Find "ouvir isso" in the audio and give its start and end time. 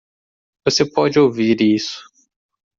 1.19-2.03